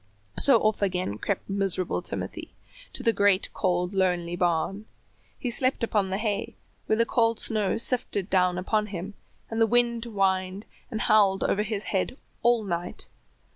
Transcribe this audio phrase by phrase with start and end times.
[0.39, 2.55] So off again crept miserable Timothy
[2.93, 4.87] to the great cold lonely barn.
[5.37, 6.55] He slept upon the hay,
[6.87, 9.13] where the cold snow sifted down upon him,
[9.51, 13.09] and the wind whined and howled over his head all night.